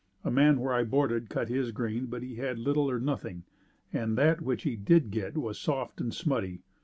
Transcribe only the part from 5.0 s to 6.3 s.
get was soft and